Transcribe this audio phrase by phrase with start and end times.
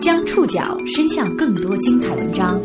[0.00, 2.60] 将触角伸向更多精彩文章，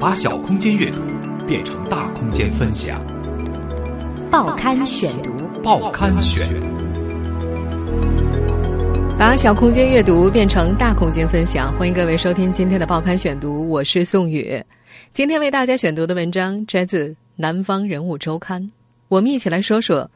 [0.00, 1.02] 把小空间阅读
[1.46, 3.04] 变成大空间分享。
[4.30, 5.30] 报刊选读，
[5.62, 6.48] 报刊选，
[9.18, 11.70] 把小空间阅读变成大空间分享。
[11.74, 14.58] 欢迎各位收听今天的报刊选读，我是宋宇。
[15.12, 18.62] 今天为大家选读的文章摘自《南方人物周刊》，
[19.08, 20.10] 我们一起来说说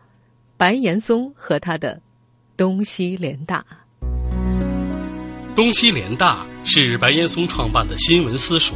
[0.56, 2.00] 白岩松和他的
[2.58, 3.64] 东西联大。
[5.54, 8.74] 东西联大是白岩松创办的新闻私塾，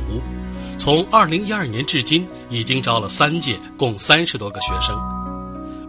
[0.78, 4.96] 从二零一二年至今，已经招了三届，共三十多个学生，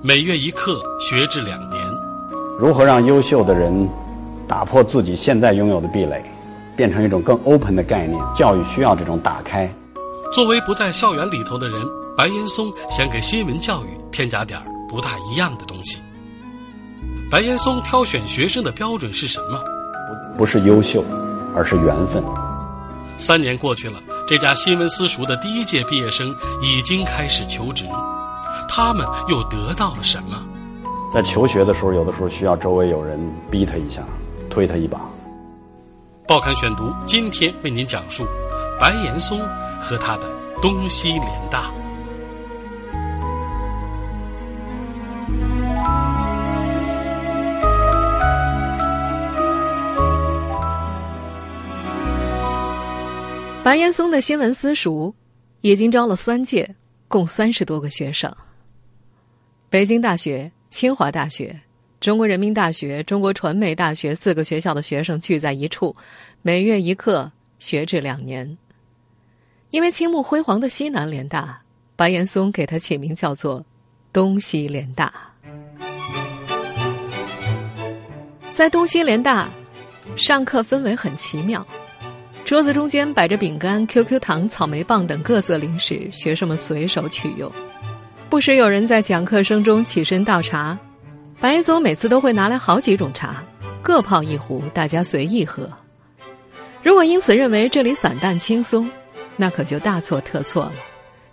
[0.01, 1.79] 每月一课，学制两年。
[2.57, 3.87] 如何让优秀的人
[4.47, 6.23] 打破自己现在拥有的壁垒，
[6.75, 8.19] 变成一种更 open 的概念？
[8.33, 9.71] 教育需要这种打开。
[10.33, 11.79] 作为不在校园里头的人，
[12.17, 15.99] 白岩松想给新闻教育添加点儿不大一样的东西。
[17.33, 19.59] 白岩松挑选学生的标准是什么？
[20.07, 21.03] 不不是优秀，
[21.55, 22.23] 而是缘分。
[23.17, 26.29] 三年过去了，这家新闻私塾的第一届毕业生
[26.61, 27.85] 已经开始求职，
[28.69, 30.45] 他们又得到了什么？
[31.11, 34.03] 在求学的时候，有的时候需要周围有人逼他一下，
[34.47, 35.01] 推他一把。
[36.27, 38.27] 报刊选读今天为您讲述
[38.79, 39.41] 白岩松
[39.81, 40.29] 和他的
[40.61, 41.71] 东西联大。
[53.63, 55.15] 白岩松的新闻私塾
[55.61, 56.75] 已经招了三届，
[57.07, 58.29] 共三十多个学生。
[59.69, 61.57] 北京大学、清华大学、
[62.01, 65.95] 中国人民大学、中国传媒大学四个学校的学生聚在一处，
[66.41, 68.57] 每月一课，学制两年。
[69.69, 71.61] 因为青木辉煌的西南联大，
[71.95, 73.65] 白岩松给他起名叫做
[74.11, 75.13] “东西联大”。
[78.53, 79.49] 在东西联大，
[80.17, 81.65] 上课氛围很奇妙。
[82.53, 87.51] 桌子中间摆着饼干、QQ 糖、草莓棒等各色零食，学生们随手取用。
[88.29, 90.77] 不时有人在讲课声中起身倒茶，
[91.39, 93.43] 白岩松每次都会拿来好几种茶，
[93.81, 95.67] 各泡一壶，大家随意喝。
[96.83, 98.87] 如果因此认为这里散淡轻松，
[99.35, 100.73] 那可就大错特错了。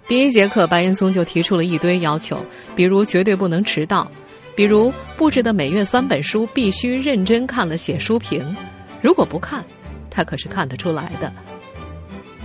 [0.09, 2.43] 第一节课，白岩松就提出了一堆要求，
[2.75, 4.11] 比如绝对不能迟到，
[4.55, 8.57] 比如布置的每月三本书必须认真看了写书评，
[9.03, 9.63] 如果不看。
[10.11, 11.33] 他可是看得出来的，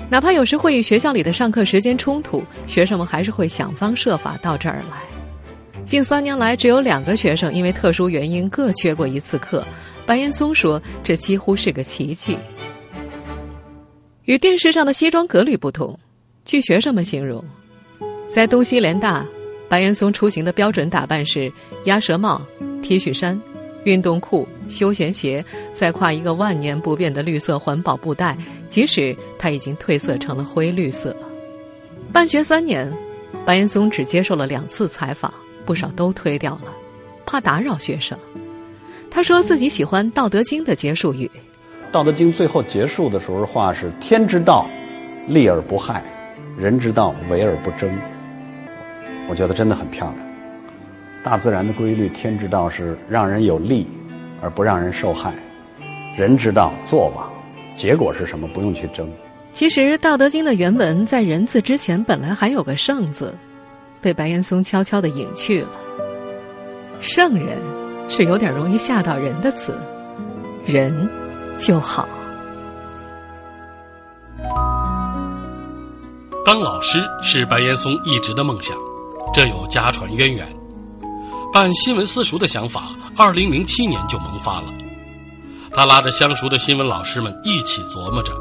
[0.09, 4.98] 哪怕有时会与学校里的上课时间冲突，学生们还是会想方设法到这儿来。
[5.84, 9.64] 近三年来，只有两个学生因为特殊原因各缺过一次课。
[10.06, 12.38] 白岩松说：“这几乎是个奇迹。”
[14.25, 16.00] 与电视上的西装革履不同，
[16.44, 17.44] 据学生们形容，
[18.31, 19.25] 在东西联大，
[19.68, 21.52] 白岩松出行的标准打扮是
[21.86, 22.42] 鸭舌帽、
[22.81, 23.40] T 恤衫。
[23.85, 28.38] 运动裤、休闲鞋，再挎一个万年不变的绿色环保布袋，
[28.68, 31.16] 即使它已经褪色成了灰绿色。
[32.12, 32.91] 办学三年，
[33.45, 35.34] 白岩松只接受了两次采访，
[35.66, 36.74] 不少都推掉了，
[37.25, 38.18] 怕打扰学生。
[39.09, 41.29] 他说自己喜欢《道德经》的结束语，
[41.91, 44.68] 《道德经》最后结束的时候话是“天之道，
[45.28, 46.01] 利而不害；
[46.57, 47.90] 人之道，为而不争。”
[49.29, 50.25] 我觉得真的很漂亮。
[51.25, 53.88] 大自然的规律，天之道是让人有利，
[54.44, 55.31] 而不让人受害；
[56.16, 57.28] 人之道做吧，
[57.75, 59.12] 结果是什么不用去争。
[59.52, 63.36] 其实《道德经》的原文在“人”字之前本来还有个“圣”字，
[64.02, 65.69] 被白岩松悄悄的隐去了。
[67.00, 67.57] 圣人
[68.07, 69.75] 是有点容易吓到人的词，
[70.63, 71.09] 人
[71.57, 72.07] 就好。
[76.46, 78.78] 当老师是白岩松一直的梦想，
[79.34, 80.46] 这有家传渊源。
[81.51, 84.67] 办新闻私塾的想法，二零零七年就萌发了。
[85.72, 88.33] 他拉着相熟的新闻老师们一起琢磨着，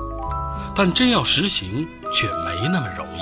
[0.75, 3.21] 但真要实行却没那么容易。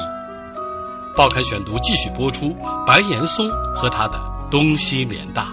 [1.16, 2.56] 报刊选读继续播出：
[2.87, 4.19] 白岩松和他的
[4.50, 5.53] 东西联大。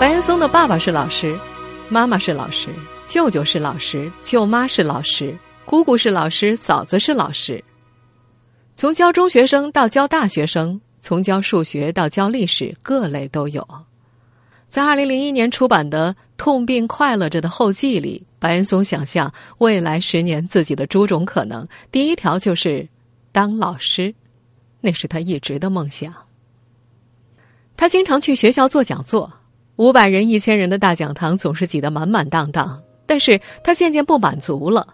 [0.00, 1.38] 白岩松的爸爸是老师，
[1.88, 2.68] 妈妈是老师，
[3.06, 7.62] 舅舅是老师，舅妈是老师，姑姑是老师，嫂子是老师。
[8.76, 13.66] 从教中学生到教大学生，从教数学到教历史，各类都有。
[14.68, 22.86] 在二零零一年出版的《痛并快乐着》的后记里，白岩松想象未来十年自己的诸种可能，第一条就是
[23.30, 24.12] 当老师，
[24.80, 26.12] 那是他一直的梦想。
[27.76, 29.32] 他经常去学校做讲座，
[29.76, 34.84] 五百人、一千人的大讲堂总是挤得满满当当，但是他渐渐不满足了。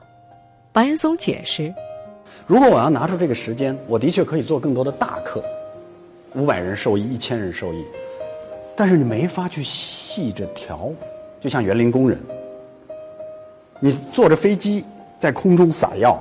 [0.70, 1.74] 白岩松解释。
[2.50, 5.40] 如果我要拿出这个时间，我的确可以做更多的大课，
[6.34, 7.84] 五百人受益，一千人受益，
[8.74, 10.90] 但是你没法去细着调，
[11.40, 12.18] 就像园林工人，
[13.78, 14.84] 你坐着飞机
[15.20, 16.20] 在空中撒药，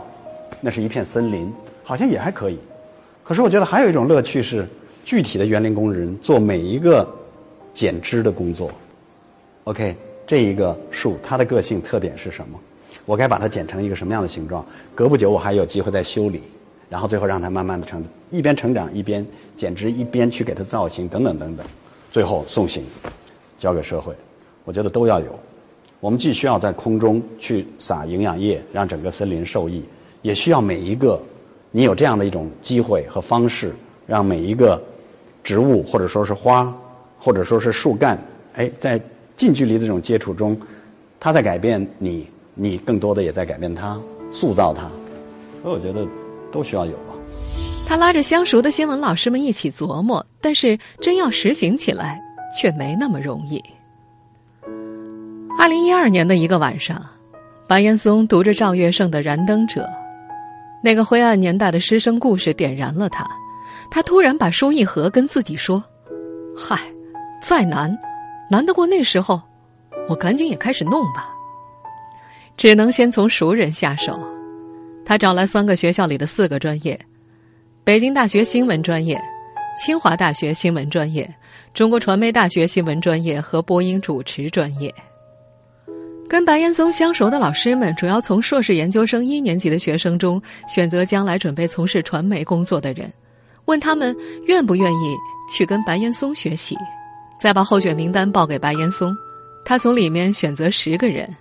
[0.62, 1.52] 那是一片森林，
[1.84, 2.60] 好像也还可以。
[3.24, 4.68] 可是我觉得还有一种乐趣是，
[5.04, 7.10] 具体的园林工人做每一个
[7.74, 8.70] 剪枝的工作。
[9.64, 9.96] OK，
[10.28, 12.60] 这一个树它的个性特点是什么？
[13.10, 14.64] 我该把它剪成一个什么样的形状？
[14.94, 16.44] 隔不久我还有机会再修理，
[16.88, 19.26] 然后最后让它慢慢的成，一边成长一边
[19.58, 21.66] 剪枝，一边去给它造型，等等等等，
[22.12, 22.84] 最后送行，
[23.58, 24.14] 交给社会。
[24.64, 25.40] 我觉得都要有。
[26.00, 29.84] 我们既需要在空中去撒营养液，让整个森林受益，
[30.22, 31.20] 也需要每一个
[31.72, 33.74] 你有这样的一种机会和方式，
[34.06, 34.80] 让每一个
[35.44, 36.72] 植物或者说是花，
[37.18, 38.24] 或者说是树干，
[38.54, 39.02] 哎，在
[39.36, 40.56] 近距离的这种接触中，
[41.20, 42.30] 它在改变你，
[42.62, 43.98] 你更多的也在改变他，
[44.30, 44.92] 塑造他。
[45.64, 46.06] 所以我觉得
[46.52, 47.16] 都需要有啊。
[47.88, 52.20] 他拉着相熟的新闻老师们一起琢磨，但是真要实行起来，
[52.54, 53.64] 却没那么容易。
[55.58, 57.02] 二零一二年的一个晚上，
[57.66, 59.82] 白岩松读着赵月胜的《燃灯者》，
[60.84, 63.26] 那个灰暗年代的师生故事点燃了他。
[63.90, 65.82] 他突然把书一合，跟自己说
[66.56, 66.78] ：“嗨，
[67.42, 67.98] 再难，
[68.52, 69.42] 难得过那时候，
[70.10, 71.34] 我赶紧也开始弄吧。
[72.60, 74.20] 只能先从熟人下手。
[75.06, 77.00] 他找来三个学校里的四个专业：
[77.86, 79.18] 北京大学新闻专业、
[79.82, 81.34] 清华大学新闻专业、
[81.74, 84.94] 中国传媒大学新闻专业和播音主持专业。”
[86.28, 93.10] 跟白岩松相熟的老师们，主要从硕士研究生一年级的学生中选择将来准备从事传媒工作的人，
[93.68, 94.14] 问他们
[94.48, 95.16] 愿不愿意
[95.50, 96.76] 去跟白岩松学习，
[97.40, 99.16] 再把候选名单报给白岩松，
[99.64, 101.34] 他从里面选择十个人。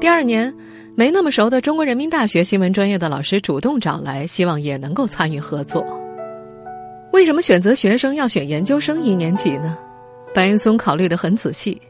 [0.00, 0.52] 第二年，
[0.96, 5.84] 没那么熟的中国人民大学新闻专业的老师主动找来，希望也能够参与合作。
[7.12, 9.76] 为什么选择学生要选研究生一年级呢？
[10.34, 11.80] 白岩松考虑的很仔细。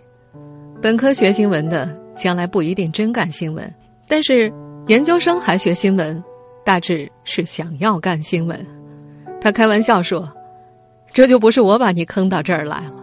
[0.82, 3.72] 本科学新闻的将来不一定真干新闻，
[4.08, 4.52] 但是
[4.88, 6.20] 研究生还学新闻，
[6.64, 8.66] 大致是想要干新闻。
[9.40, 10.28] 他开玩笑说
[11.14, 12.94] ：“这就不是我把你坑到这儿来了。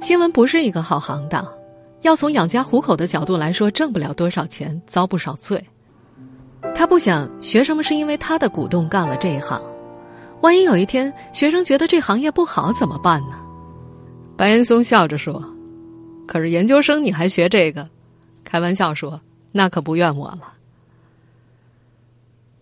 [0.00, 1.44] 新闻不是一个好行当，
[2.02, 5.62] 要从养家糊口的角度来说，挣不了多少钱，遭不少罪。
[6.74, 9.62] 他不想学生们是因为他的鼓动干了这一行，
[10.40, 13.36] 万一有一天学生觉得这行业不好怎么办呢？”
[14.36, 15.42] 白岩松笑着说。
[16.26, 17.88] 可是研究生你还学这个，
[18.44, 19.18] 开玩笑说
[19.50, 20.52] 那可不怨我了。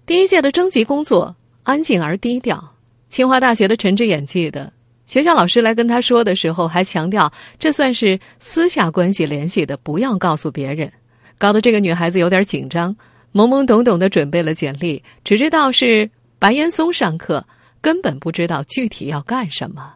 [0.06, 1.34] 第一届的征集工作
[1.64, 2.72] 安静而低调，
[3.08, 4.72] 清华大学的陈志远记得，
[5.06, 10.92] 学校老师来跟他说的时候，还强调这算是私下关系联系的，不要告诉别人，
[11.38, 12.94] 搞得这个女孩子有点紧张，
[13.32, 17.46] 懵懵懂懂的准备了简历，只知道是白岩松上课，
[17.80, 19.94] 根本不知道具体要干什么。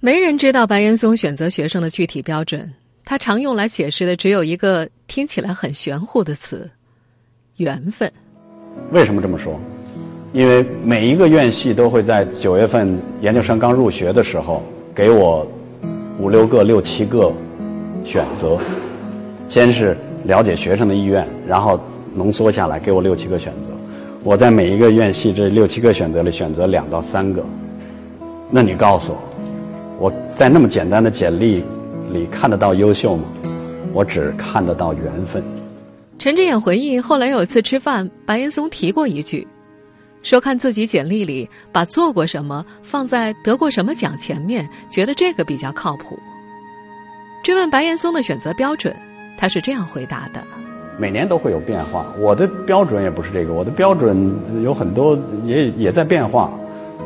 [0.00, 2.72] 没人知道白岩松选择学生的具体标准，
[3.04, 6.70] 他常用来解释的只有一个听起来很玄乎的词：
[7.56, 8.10] 缘分。
[8.92, 9.60] 为什么这么说？
[10.36, 14.62] 因为每一个院系都会在九月份研究生刚入学的时候
[14.94, 15.46] 给我
[16.18, 17.32] 五六个、六七个
[18.04, 18.58] 选择，
[19.48, 21.80] 先是了解学生的意愿，然后
[22.14, 23.70] 浓缩下来给我六七个选择。
[24.22, 27.42] 我在每一个院系这六七个选择里选择两到三个。
[28.50, 29.14] 那你告诉
[29.98, 30.10] 我？
[30.10, 31.64] 我在那么简单的简历
[32.12, 33.24] 里看得到优秀吗？
[33.94, 35.42] 我只看得到缘分。
[36.18, 39.48] 陈志远回忆，后来有一次吃饭，白岩松提过一句，
[40.26, 46.18] 说看自己简历里把做过什么放在得过什么奖前面，觉得这个比较靠谱。
[47.44, 48.92] 追问白岩松的选择标准，
[49.38, 50.42] 他是这样回答的：
[50.98, 56.52] 每年都会有变化，我的标准也不是这个，我的标准有很多，也也在变化。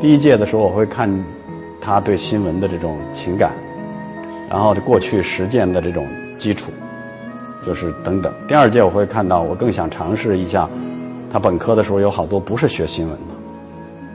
[0.01, 1.11] 第一届的时候，我会看。
[1.83, 3.53] 他对新闻的这种情感，
[4.51, 6.71] 然后过去实践的这种基础，
[7.67, 8.31] 就是等等。
[8.47, 10.69] 第二届我会看到，我更想尝试一下。
[11.33, 13.35] 他本科的时候有好多不是学新闻的，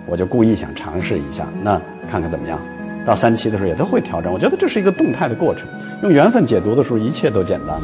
[0.05, 1.81] 我就故意想尝试一下，那
[2.12, 2.60] 看看怎么样。
[3.05, 4.34] 到三期的时候也都会调整。
[4.34, 5.67] 我觉得这是一个动态的过程。
[6.03, 7.84] 用缘分解读的时候，一切都简单了。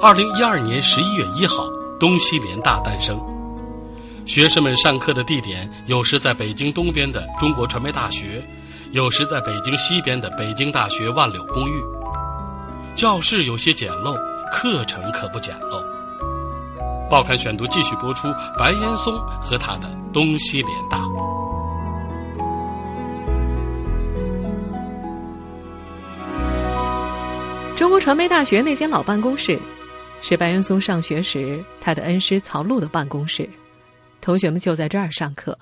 [0.00, 1.64] 二零一二年十一月一号，
[1.98, 3.20] 东西联大诞生。
[4.24, 8.40] 学生们上课的地点有时在北京东边的中国传媒大学，
[8.92, 11.82] 有时在北京西边的北京大学万柳公寓。
[12.94, 14.16] 教室有些简陋，
[14.52, 15.87] 课程可不简陋。
[17.10, 20.98] 报刊选读继续播出白岩松和他的东西联大。
[27.74, 29.58] 中国传媒大学那间老办公室，
[30.20, 33.48] 是白岩松上学时他的恩师曹璐的办公室。
[34.20, 35.56] 同学们就在这儿上课，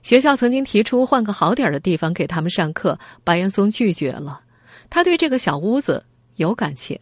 [0.00, 4.40] 学校曾经提出换个好点的地方给他们上课，白岩松拒绝了。
[4.88, 6.02] 他对这个小屋子
[6.36, 6.98] 有感情。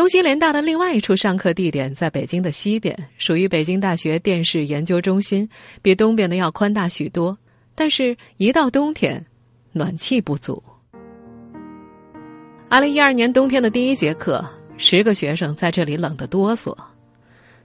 [0.00, 5.46] 东西联大的另外一处上课地点在北京的西边，属于北京大学电视研究中心，
[5.82, 7.36] 比东边的要宽大许多。
[7.74, 9.22] 但是，一到冬天，
[9.72, 10.62] 暖气不足。
[12.70, 14.42] 二零一二年冬天的第一节课，
[14.78, 16.74] 十个学生在这里冷得哆嗦，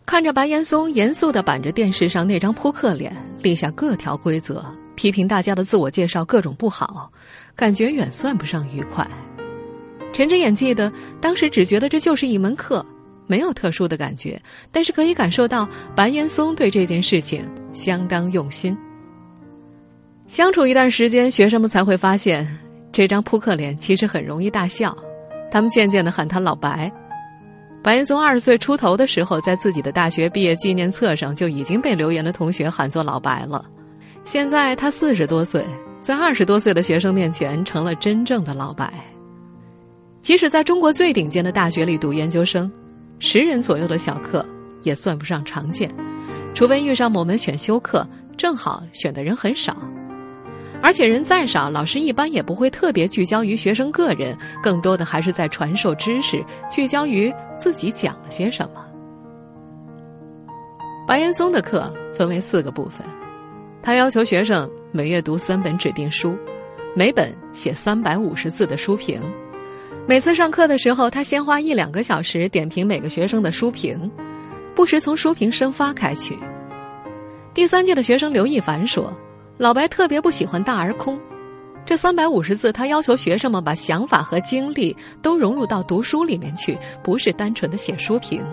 [0.06, 4.62] 看着白岩松严肃的板着电视上那张扑克脸，立下各条规则，
[4.96, 7.10] 批评大家的自我介绍各种不好，
[7.56, 9.10] 感觉远算不上愉快。
[10.16, 12.84] 陈志远记得，当时只觉得这就是一门课，
[13.28, 14.42] 没有特殊的感觉，
[14.72, 18.78] 但是可以感受到白岩松对这件事情相当用心。
[20.26, 22.48] 相处一段时间，学生们才会发现。
[22.94, 24.98] 这张扑克脸其实很容易大笑，
[25.52, 26.90] 他们渐渐的喊他老白。
[27.84, 33.66] 白岩松二十岁出头的时候，在自己的大学毕业纪念册上就已经被留言的同学喊作老白了。
[34.24, 35.66] 现在他四十多岁，
[36.02, 38.94] 在二十多岁的学生面前成了真正的老白。
[40.26, 42.72] 即使在中国最顶尖的大学里读研究生，
[43.20, 44.44] 十人左右的小课
[44.82, 45.88] 也算不上常见，
[46.52, 48.04] 除非遇上某门选修课，
[48.36, 49.78] 正好选的人很少。
[50.82, 58.84] 而且人再少，老师一般也不会特别聚焦于学生个人，更多的还是在传授知识，聚焦于自己讲了些什么。
[61.08, 63.06] 白岩松的课分为四个部分，
[63.80, 66.36] 他要求学生每月读三本指定书，
[66.96, 69.22] 每本写三百五十字的书评。
[70.08, 74.10] 每次上课的时候，他先花一两个小时点评每个学生的书评，
[74.76, 76.38] 不时从书评生发开去。
[77.56, 79.12] 第三届的学生刘亦凡说。
[79.58, 81.18] 老白特别不喜欢大而空，
[81.86, 88.44] 这三百五十字，他要求学生们把想法和经历都融入到读书里面去，不是单纯的写书评，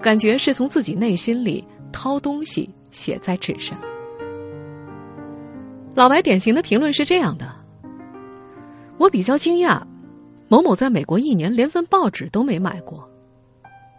[0.00, 1.62] 感觉是从自己内心里
[1.92, 3.78] 掏东西写在纸上。
[5.94, 7.46] 老白典型的评论是这样的：
[8.96, 9.82] 我比较惊讶，
[10.48, 13.08] 某某在美国一年连份报纸都没买过。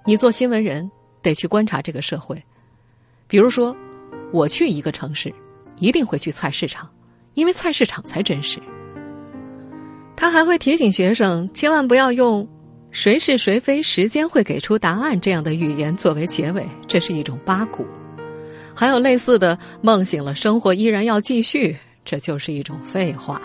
[0.05, 0.89] 你做新闻人
[1.21, 2.43] 得去观察这个社会，
[3.27, 3.75] 比如说，
[4.31, 5.33] 我去一个城市。
[5.81, 6.89] 一定会去菜市场，
[7.35, 8.59] 因为菜市场才真实。
[10.13, 12.45] 他还会提醒学生，千万不要用
[12.91, 17.87] “谁是谁非，时间会给出答案”这样的语言作为结尾，这是一种八股。
[18.75, 23.41] 还有类似的“梦醒了，生活依然要继续”，这就是一种废话。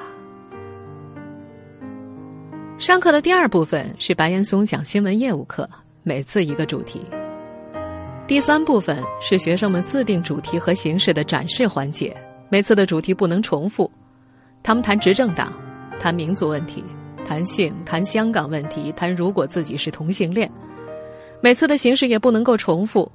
[2.77, 5.69] 上课的第二部分是白岩松讲新闻业务课，
[6.03, 7.01] 每次一个主题。
[8.27, 12.15] 第三部分是学生们自定主题和形式的展示环节。
[12.49, 13.89] 每次的主题不能重复，
[14.61, 15.53] 他们谈执政党，
[16.01, 16.83] 谈民族问题，
[17.25, 20.51] 谈性，谈香港问题，谈如果自己是同性恋。
[21.41, 23.11] 每次的形式也不能够重复，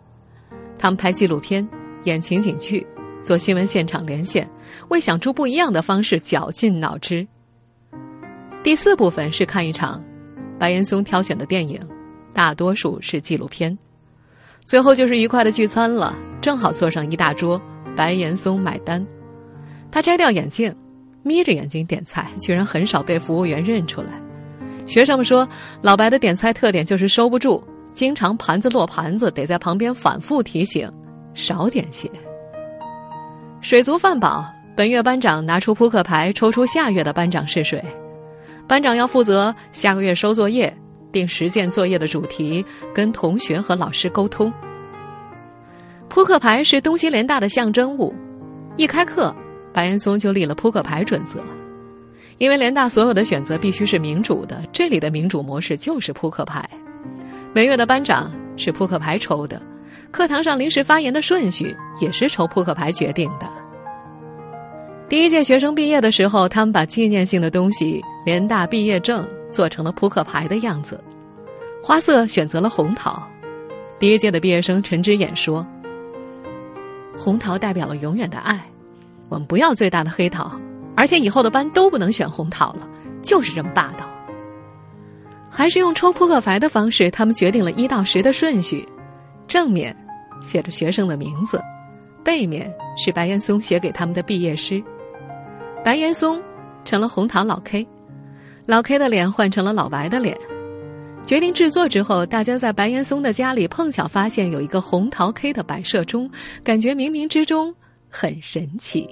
[0.78, 1.68] 他们拍纪录片，
[2.06, 2.88] 演情景剧，
[3.22, 4.50] 做新闻现场连线，
[4.88, 7.28] 为想出不一样的方式绞尽脑汁。
[8.70, 10.00] 第四部分是看一场
[10.60, 11.82] 白岩松挑选的电影，
[12.32, 13.76] 大多数是纪录片。
[14.64, 17.60] 最后就是愉快的聚餐了，正好坐上一大桌，
[17.96, 19.04] 白岩松买单。
[19.90, 20.72] 他摘掉眼镜，
[21.24, 24.10] 眯着眼睛点菜，居然很少被服务员认出来。
[24.86, 25.50] 学生们说，
[25.82, 30.88] 老白的点菜特点就是收不住，经常盘子落盘子，得在旁边反复提醒，
[31.34, 32.08] 少点些。
[33.62, 34.46] 水族饭饱，
[34.78, 37.84] 本月班长拿出扑克牌，抽出下月的班长试水。
[38.70, 40.72] 班长要负责下个月收作业，
[41.12, 44.54] 定实践作业的主题，跟同学和老师沟通。
[46.08, 48.14] 扑克牌是东西联大的象征物，
[48.78, 49.36] 一开课。
[49.74, 51.44] 白岩松就立了扑克牌准则，
[52.38, 56.68] 因为联大所有的选择必须是民主的，这里的民主模式就是扑克牌。
[57.54, 59.60] 每月的班长是扑克牌抽的，
[60.12, 63.48] 课堂上临时发言的顺序也是抽扑克牌决定的。
[65.10, 71.04] 第一届学生毕业的时候，他们把纪念性的东西——联大毕业证做成了扑克牌的样子，
[71.82, 73.20] 花色选择了红桃。
[73.98, 75.66] 第一届的毕业生陈之眼说
[77.18, 78.63] ：“红桃代表了永远的爱。”
[79.30, 80.51] 我们不要最大的黑桃，
[80.96, 82.88] 而且以后的班都不能选红桃了，
[83.24, 84.08] 就是这么霸道。
[85.50, 88.88] 还是用抽扑克牌的方式，他们决定了一到十的顺序：
[89.48, 89.96] 正面
[90.39, 91.60] 写着学生的名字，
[92.24, 94.84] 背面是白岩松写给他们的毕业诗。
[95.89, 96.39] 白岩松
[96.86, 97.88] 成了红桃老 K，
[98.67, 100.38] 老 K 的脸换成了老白的脸。
[101.25, 106.29] 决定制作之后，大家在白岩松的家里碰巧发现有一个红桃 K 的摆设钟，
[106.63, 107.74] 感觉冥冥之中
[108.08, 109.10] 很神奇。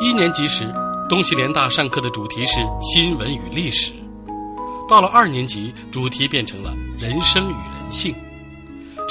[0.00, 0.64] 一年级时，
[1.08, 3.92] 东西联大上课的主题是新闻与历史；
[4.88, 8.14] 到了二年级，主题变成了人生与人性。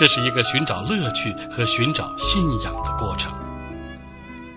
[0.03, 3.31] 这这是一个寻找乐趣和寻找信仰的过程。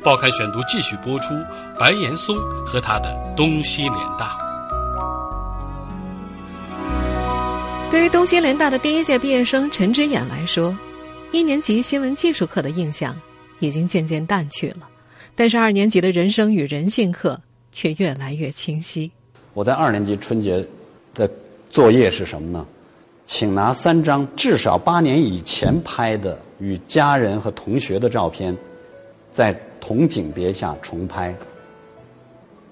[0.03, 1.37] 报刊选读继续播出
[1.79, 2.37] 白岩松
[2.67, 4.37] 和他的东西联大。
[7.89, 10.77] 对于东西联大的第一届毕业生陈之眼来说，
[11.31, 13.15] 一年级新闻技术课的印象
[13.61, 14.89] 已经渐渐淡去了，
[15.37, 19.09] 但是二年级的人生与人性课却越来越清晰。
[19.55, 20.67] 我在二年级春节
[21.15, 21.31] 的
[21.71, 22.67] 作业是什么呢？
[23.27, 28.57] 请拿三张至少八年以前拍的与家人和同学的照片，
[29.33, 31.35] 在同景别下重拍。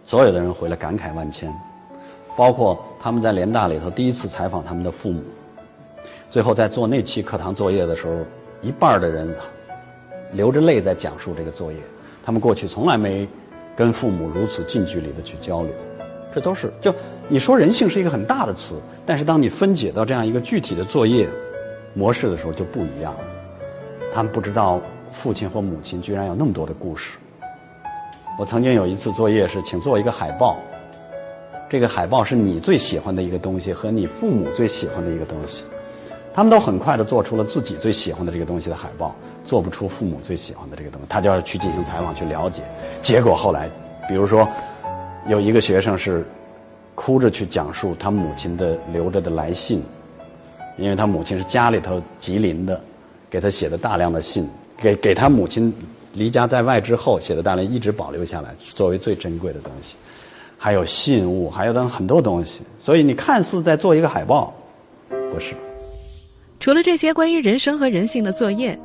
[0.07, 1.53] 所有的人回来感慨万千，
[2.37, 5.23] 包括他们在联大里头第一次采访他们的父母。
[6.31, 8.15] 最后在做那期课堂作业的时候，
[8.63, 9.29] 一半的人
[10.33, 11.79] 流着泪在讲述这个作业。
[12.25, 13.27] 他们过去从来没
[13.77, 15.73] 跟父母如此近距离的去交流。
[16.35, 16.95] 这都是就
[17.27, 18.75] 你说人性是一个很大的词，
[19.07, 21.27] 但是当你分解到这样一个具体的作业
[21.95, 23.21] 模式的时候就不一样了。
[24.13, 24.79] 他们不知道
[25.11, 27.17] 父亲或母亲居然有那么多的故事。
[28.39, 30.59] 我曾经有一次作业是请做一个海报，
[31.71, 35.65] 这个海报是你最喜欢的一个东西和你父母最喜欢的一个东西，
[36.35, 39.17] 他们都很快的做出了自己最喜欢的这个东西的海报，
[39.47, 42.63] 做不出父母最喜欢的这个东西，他就要去进行采访去了解。
[43.01, 43.71] 结果后来，
[44.07, 44.47] 比如说。
[45.27, 46.23] 有一个学生是
[46.95, 49.83] 哭着去讲述他母亲的留着的来信，
[50.79, 52.81] 因为他母亲是家里头吉林的，
[53.29, 54.49] 给他写的大量的信，
[54.79, 55.73] 给给他母亲
[56.13, 59.97] 离家在外之后写的大量，一直保留下来作为最珍贵的东西，
[60.57, 62.61] 还有信物，还有等很多东西。
[62.79, 64.55] 所以你看似在做一个海报，
[65.33, 65.55] 不是。
[66.61, 68.79] 除了这些关于人生和人性的作业，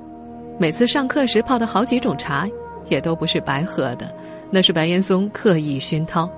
[0.58, 2.50] 每次上课时泡的好几种茶，
[2.89, 4.13] 也都不是白喝的。
[4.51, 6.30] 那是白岩松刻意熏陶。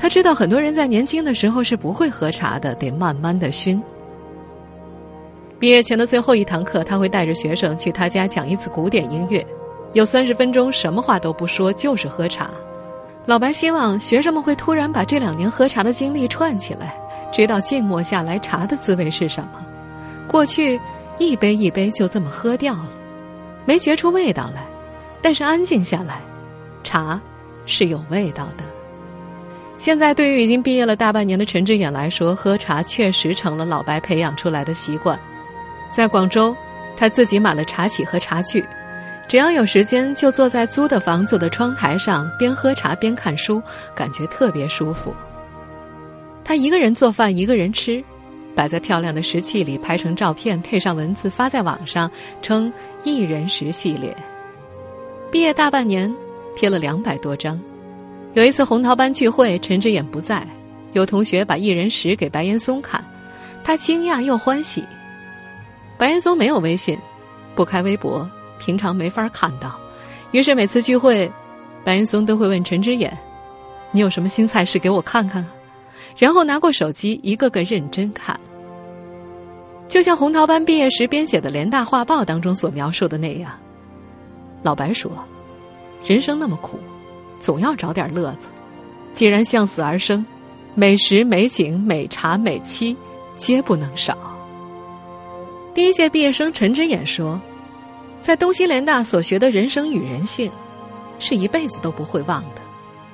[0.00, 3.80] 他知道很多人在年轻的时候是不会喝茶的，得慢慢的熏。
[5.58, 9.46] 毕业前的最后一堂课，他会带着学生去他家讲一次古典音乐，
[9.92, 12.50] 有三十分钟什么话都不说，就是喝茶。
[13.26, 16.98] 老白希望学生们会突然把这两年喝茶的经历串起来，
[17.30, 19.60] 知道静默下来茶的滋味是什么。
[20.26, 20.80] 过去
[21.18, 22.88] 一杯一杯就这么喝掉了，
[23.66, 24.64] 没觉出味道来，
[25.20, 26.22] 但是安静下来。
[26.82, 27.20] 茶
[27.66, 28.64] 是有味道的。
[29.80, 35.18] 现在，对于已经毕业了大半年的陈志远来说，喝茶确实成了老白培养出来的习惯。
[35.90, 36.54] 在广州，
[36.98, 38.62] 他自己买了茶洗和茶具，
[39.26, 43.62] 只要有时间，就坐在租的房子的窗台上，边喝茶边看书，
[43.94, 45.14] 感觉特别舒服。
[46.44, 48.04] 他一个人做饭，一个人吃，
[48.54, 52.10] 摆在漂亮的石器里，拍成照片，配上文字，发在网上，
[52.42, 52.70] 称
[53.02, 54.14] “一人食”系列。
[55.32, 56.14] 毕业大半年。
[56.56, 57.58] 贴了两百多张。
[58.34, 60.46] 有一次红桃班聚会，陈之眼不在，
[60.92, 63.04] 有同学把一人食给白岩松看，
[63.64, 64.84] 他惊讶又欢喜。
[65.98, 66.96] 白岩松没有微信，
[67.56, 69.78] 不开微博，平常没法看到。
[70.30, 71.30] 于是每次聚会，
[71.84, 73.18] 白岩松都会问陈之眼
[73.90, 75.44] ：“你有什么新菜式给我看看？”
[76.16, 78.38] 然后拿过手机，一个个认真看。
[79.88, 83.50] 就像红桃班毕业时编写的联大画报当中所描述的那样，
[84.62, 85.10] 老白说。
[86.04, 86.78] 人生那么苦，
[87.40, 88.46] 总要找点乐子。
[89.12, 90.24] 既然向死而生，
[90.76, 92.96] 美食、美景、美茶、美妻，
[93.34, 94.16] 皆不能少。
[95.74, 97.40] 第一届毕业生陈之衍说
[98.20, 100.50] ：“在东西联大所学的人生与人性，
[101.18, 102.60] 是一辈子都不会忘的。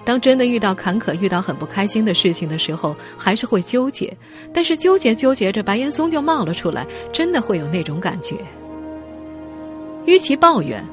[0.05, 4.15] 当真的遇到坎坷、遇到很不开心的事情的时候，还是会纠结。
[4.53, 8.37] 但是纠结纠结着，白岩松就冒了出来，真的会有那种感觉。
[10.05, 10.85] 与其抱怨，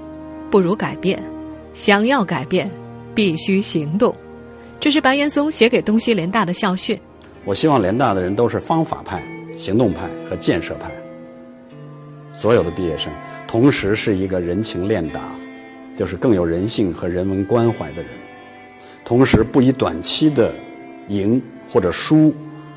[0.49, 1.21] 不如改变。”
[1.73, 2.69] 想要改变，
[3.13, 4.15] 必须行动。
[4.79, 6.99] 这是白岩松写给东西联大的校训。
[7.45, 9.23] 我希望联大的人都是方法派、
[9.57, 10.91] 行动派和建设派。
[12.35, 13.11] 所有的毕业生，
[13.47, 15.35] 同时是一个人情练达，
[15.97, 18.11] 就是更有人性和人文关怀的人。
[19.05, 20.53] 同时，不以短期的
[21.09, 22.33] 赢或者输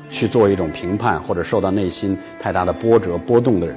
[0.09, 3.75] 去做一种评判，或者受到内心太大的波折波动的人。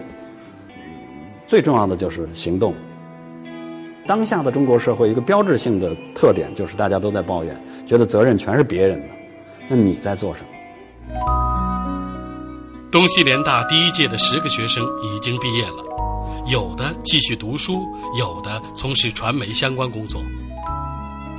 [1.46, 2.74] 最重要的就是行动。
[4.10, 9.14] 当下的中国社会一个标志性的特点就是大家都在抱怨，觉得责任全是别人的。
[9.68, 10.48] 那你在做什么？
[12.90, 15.84] 东西联大第一届的十个学生已经毕业了，
[16.50, 17.86] 有的继续读书，
[18.18, 20.20] 有的从事传媒相关工作。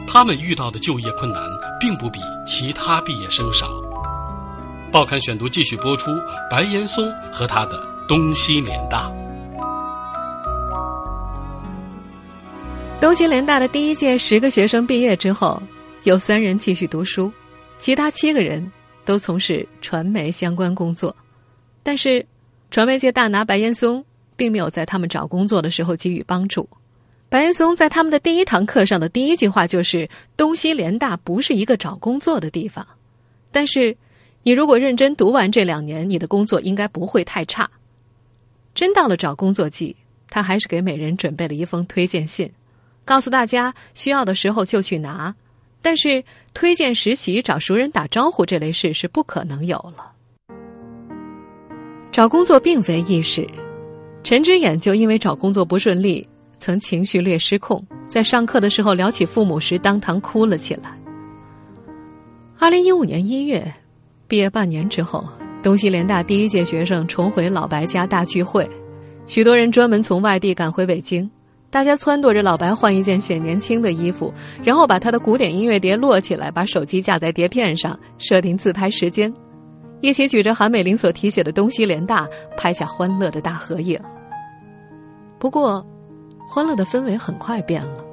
[0.07, 1.43] 他们遇到的就业困难
[1.77, 3.67] 并不比其他毕业生少。
[4.93, 6.09] 报刊选读继续播出：
[6.49, 7.03] 白岩松
[7.33, 9.11] 和他的东西联大。
[13.01, 15.59] 东西联大的第一届十个学生毕业之后，
[16.03, 17.33] 有三人继续读书，
[17.79, 18.71] 其他七个人
[19.03, 21.13] 都从事传媒相关工作。
[21.81, 22.23] 但是，
[22.69, 26.69] 传媒界大拿白岩松并没有在他们找工作的时候给予帮助。
[27.27, 32.87] 白岩松在他们的第一堂课上的第一句话就是：“东西联大不是一个找工作的地方。”
[33.51, 33.97] 但是，
[34.43, 37.67] 你如果认真读完这两年，你的工作应该不会太差。
[38.75, 39.95] 真到了找工作季，
[40.29, 42.47] 他还是给每人准备了一封推荐信，
[43.05, 45.33] 告诉大家需要的时候就去拿。
[45.81, 50.11] 但是，推荐实习、找熟人打招呼这类事是不可能有了。
[52.11, 53.47] 找工作并非易事，
[54.23, 56.27] 陈之眼就因为找工作不顺利。
[56.59, 60.95] 曾情绪略失控，在上课的时候聊起父母时，当堂哭了起来。
[62.59, 63.73] 二零一五年一月，
[64.27, 65.27] 毕业半年之后，
[65.63, 68.69] 东西联大第一届学生重回老白家大聚会，
[69.25, 71.27] 许多人专门从外地赶回北京，
[71.71, 74.31] 大家撺掇着老白换一件显年轻的衣服，
[74.61, 79.33] 然后把他的古典音乐碟摞起来，把手机架在碟片上，设定自拍时间，
[80.01, 83.99] 一起举着韩美林所题写的“东西联大”拍下欢乐的大合影。
[85.39, 85.83] 不过。
[86.53, 88.03] 欢乐的氛围很快变了。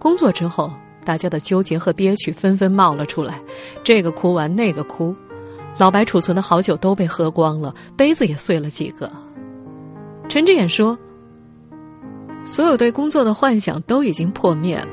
[0.00, 0.72] 工作之后，
[1.04, 3.40] 大家的纠结和憋屈纷纷冒了出来，
[3.84, 5.14] 这个哭完那个哭，
[5.78, 9.08] 老白储存的好酒都被喝光了，杯子也碎了几个。
[10.28, 10.98] 陈志远说
[12.50, 14.88] ：“所有对工作的幻想都已经破灭了，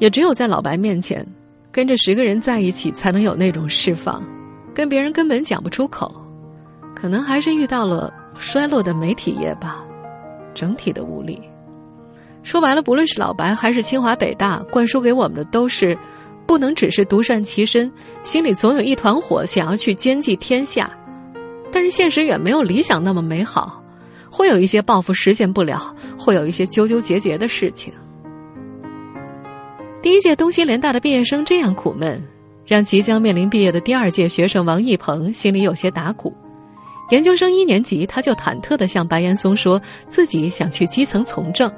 [0.00, 1.24] 也只有在老白面前，
[1.70, 4.20] 跟这十个人在一起，才能有那种释放，
[4.74, 6.12] 跟别人根本讲不出口。
[6.92, 9.84] 可能还是遇到了衰落的媒体业吧，
[10.52, 11.40] 整体的无力。”
[12.42, 15.96] 说白了，不论是老白还是清华北大，灌输给我们的都是，
[16.44, 17.90] 不能只是独善其身，
[18.24, 20.90] 心里总有一团火，想要去兼济天下。
[21.70, 23.80] 但是现实远没有理想那么美好，
[24.34, 27.94] 会有一些抱负实现不了，会有一些纠纠结结的事情。
[30.02, 32.20] 第一届东西联大的毕业生这样苦闷，
[32.66, 36.34] 让即将面临毕业的第二届学生王一鹏心里有些打鼓。
[37.10, 41.72] 研究生一年级，他就忐忑地向白岩松说自己想去基层从政。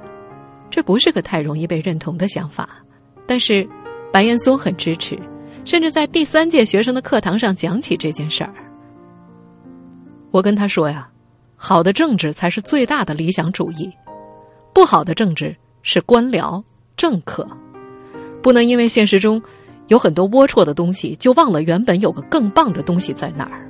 [0.71, 2.71] 这不是个太容易被认同的想法，
[3.27, 3.69] 但是
[4.11, 5.19] 白岩松很支持，
[5.67, 8.55] 甚至在第三届学生的课堂上讲起这件事儿。
[10.31, 11.09] 我跟他说呀，
[11.57, 13.91] 好的政治才是最大的理想主义，
[14.73, 16.63] 不好的政治是官僚
[16.97, 17.49] 政客，
[18.43, 19.43] 不能因为现实中
[19.89, 23.67] 有很多龌龊的东西，就忘了原本有个更棒的东西在哪儿。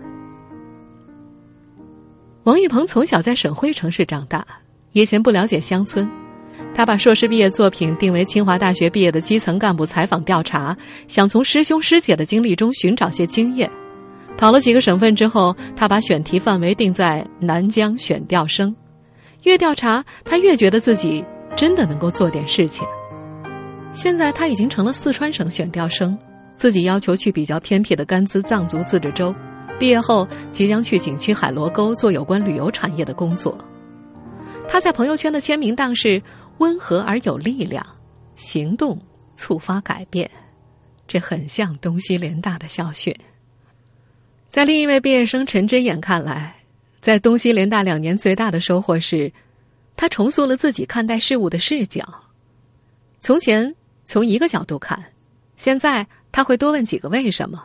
[2.42, 4.46] 王一鹏从小在省会城市长大，
[4.92, 6.08] 以前不了解乡村。
[6.74, 13.70] 他把硕士毕业作品定为清华大学毕业的基层干部采访调查，想从师兄师姐的经历中寻找些经验。
[14.36, 18.74] 跑了几个省份之后，他把选题范围定在南疆选调生。
[19.42, 21.24] 越调查，他越觉得自己
[21.56, 22.86] 真的能够做点事情。
[23.92, 26.18] 现在他已经成了四川省选调生，
[26.54, 29.34] 自己要求去比较偏僻的甘孜藏族自治州。
[29.78, 33.56] 毕业后，即将去景区海螺沟做有关旅游产业的工作。
[34.68, 36.22] 他在朋友圈的签名档是。
[36.58, 37.86] 温和而有力量，
[38.34, 38.98] 行动
[39.34, 40.30] 触发改变，
[41.06, 43.14] 这很像东西联大的校训。
[44.56, 46.56] 在另一位毕业生陈之眼看来，
[47.02, 49.30] 在东西联大两年最大的收获是，
[49.94, 52.02] 他重塑了自己看待事物的视角。
[53.20, 53.74] 从前
[54.06, 54.98] 从一个角度看，
[55.56, 57.62] 现在他会多问几个为什么。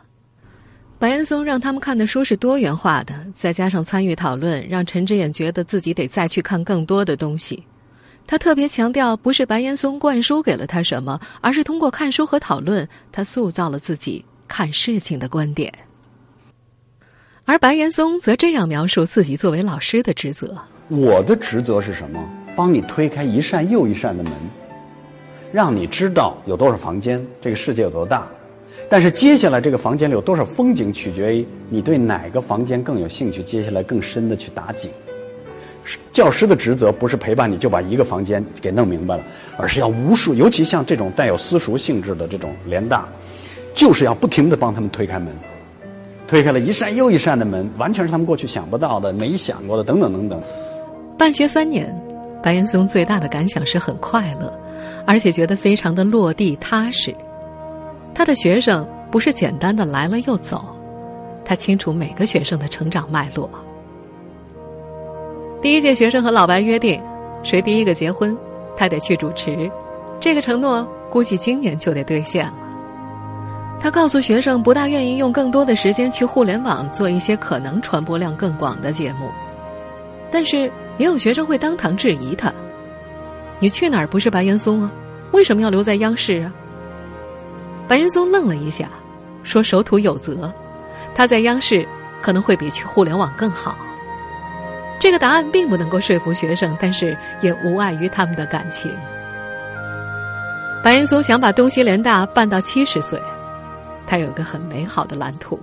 [0.98, 7.64] 白岩松让他们看的书是多元化的，再加上参与讨论，让陈之眼觉得自己得再去看更多的东西。
[8.26, 15.72] 他特别强调，不是白岩松灌输给了他什么，而是通过看书和讨论，他塑造了自己看事情的观点。
[17.44, 20.56] 而白岩松则这样描述自己作为老师的职责
[20.88, 22.22] ：“我的职责是什么？
[22.54, 24.32] 帮你推开一扇又一扇的门，
[25.50, 28.28] 让你知道有多少房间，这个世界有多大。
[28.88, 34.88] 但是接下来这个房间里有多少风景，取决于你对哪个房间更有兴趣，接下来更深的去打景。”
[36.12, 39.24] 教师的职责不是陪伴你就把一个房间给弄明白了，
[39.56, 43.08] 而是要无数，尤其像这种带有私塾性质的这种联大，
[43.74, 45.34] 就是要不停的帮他们推开门，
[46.32, 50.40] 推开了一扇又一扇的门，完全是他们过去想不到的、没想过的，等等等等。
[51.18, 51.94] 办学三年，
[52.42, 54.50] 白岩松最大的感想是很快乐，
[55.06, 57.14] 而且觉得非常的落地踏实。
[58.14, 60.64] 他的学生不是简单的来了又走，
[61.44, 63.50] 他清楚每个学生的成长脉络。
[65.60, 66.98] 第一届学生和老白约定，
[67.42, 68.34] 谁第一个结婚，
[68.74, 69.70] 他得去主持。
[70.18, 72.54] 这个承诺估计今年就得兑现了。
[73.80, 79.30] 他告诉学生，不大愿意用更多的时间去互联网做一些可能传播量更广的节目。
[80.30, 82.52] 但是也有学生会当堂质疑他
[83.58, 84.90] ：“你去哪儿不是白岩松啊？
[85.32, 86.52] 为什么要留在央视啊？”
[87.88, 88.88] 白岩松愣了一下，
[89.42, 90.52] 说：“守土有责，
[91.14, 91.86] 他在央视
[92.22, 93.76] 可能会比去互联网更好。”
[95.00, 98.88] 这个答案并不能够说服学生，但是也无碍于他们的感情。
[100.82, 103.20] 白岩松想把东西联大办到七十岁，
[104.06, 105.58] 他有个很美好的蓝图。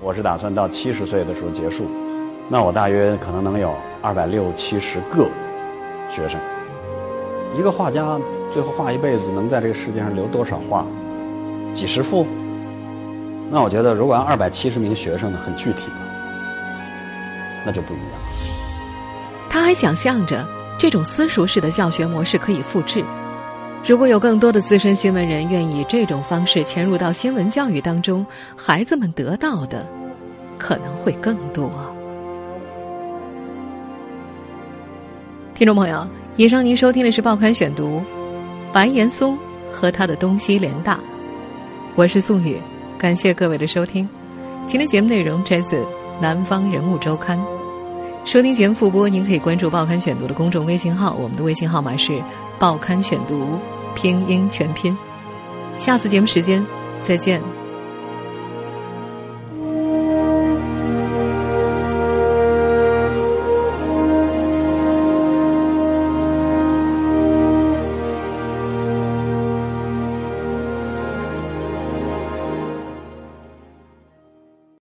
[0.00, 1.86] 我是打算到七十岁的时候结束，
[2.48, 5.28] 那我大约可能能有二百六七十个
[6.10, 6.40] 学生。
[7.56, 8.18] 一个画家
[8.50, 10.86] 最后画一辈子，能在这个世界上留多少画？
[11.72, 12.26] 几十幅？
[13.50, 15.96] 那我觉得，如果按二百七十名学生呢，很具体的，
[17.64, 18.06] 那就不一样。
[19.48, 20.46] 他还想象着
[20.78, 23.04] 这种私塾式的教学模式可以复制。
[23.84, 28.24] 如果有更多的资深新闻人愿意以这种方式潜入到新闻教育当中，
[28.56, 29.84] 孩子们得到的
[30.56, 31.68] 可能会更多。
[35.52, 37.98] 听众朋友，以上您收听的是《报刊选读》，
[38.72, 39.36] 白岩松
[39.68, 41.00] 和他的东西联大，
[41.96, 42.56] 我是宋宇。
[42.96, 44.08] 感谢各位的收听，
[44.64, 45.76] 今天节目内容摘自
[46.20, 47.36] 《南方人物周刊》。
[48.24, 52.12] 收听节目复播，您可以关注《报刊选读》的公众微信号，我们的微信号码是
[52.62, 53.58] 《报刊选读》
[53.96, 54.96] 拼音全拼。
[55.74, 56.64] 下次节目时间
[57.00, 57.61] 再见。